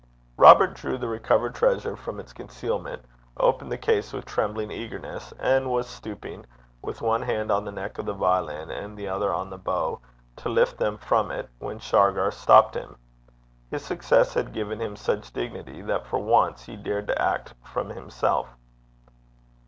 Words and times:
Robert 0.35 0.73
drew 0.73 0.97
the 0.97 1.07
recovered 1.07 1.53
treasure 1.53 1.95
from 1.95 2.19
its 2.19 2.33
concealment, 2.33 3.05
opened 3.37 3.71
the 3.71 3.77
case 3.77 4.11
with 4.11 4.25
trembling 4.25 4.71
eagerness, 4.71 5.31
and 5.39 5.69
was 5.69 5.85
stooping, 5.85 6.43
with 6.81 7.03
one 7.03 7.21
hand 7.21 7.51
on 7.51 7.65
the 7.65 7.71
neck 7.71 7.99
of 7.99 8.07
the 8.07 8.13
violin, 8.13 8.71
and 8.71 8.97
the 8.97 9.07
other 9.07 9.31
on 9.31 9.51
the 9.51 9.59
bow, 9.59 9.99
to 10.37 10.49
lift 10.49 10.79
them 10.79 10.97
from 10.97 11.29
it, 11.29 11.47
when 11.59 11.77
Shargar 11.77 12.31
stopped 12.31 12.73
him. 12.73 12.97
His 13.69 13.85
success 13.85 14.33
had 14.33 14.53
given 14.53 14.79
him 14.81 14.95
such 14.95 15.31
dignity, 15.33 15.83
that 15.83 16.07
for 16.07 16.17
once 16.17 16.63
he 16.63 16.77
dared 16.77 17.05
to 17.05 17.21
act 17.21 17.53
from 17.63 17.89
himself. 17.89 18.47